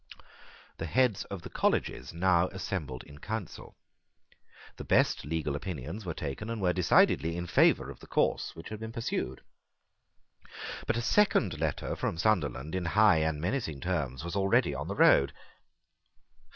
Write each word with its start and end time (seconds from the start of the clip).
The 0.79 0.87
heads 0.87 1.25
of 1.25 1.43
the 1.43 1.49
colleges 1.51 2.11
now 2.11 2.47
assembled 2.47 3.03
in 3.03 3.19
council. 3.19 3.75
The 4.77 4.83
best 4.83 5.25
legal 5.25 5.55
opinions 5.55 6.07
were 6.07 6.15
taken, 6.15 6.49
and 6.49 6.59
were 6.59 6.73
decidedly 6.73 7.37
in 7.37 7.45
favour 7.45 7.91
of 7.91 7.99
the 7.99 8.07
course 8.07 8.55
which 8.55 8.69
had 8.69 8.79
been 8.79 8.91
pursued. 8.91 9.41
But 10.87 10.97
a 10.97 11.03
second 11.03 11.59
letter 11.59 11.95
from 11.95 12.17
Sunderland, 12.17 12.73
in 12.73 12.85
high 12.85 13.17
and 13.17 13.39
menacing 13.39 13.81
terms, 13.81 14.23
was 14.23 14.35
already 14.35 14.73
on 14.73 14.87
the 14.87 14.95
road. 14.95 15.33